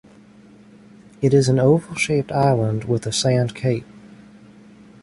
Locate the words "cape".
3.53-3.85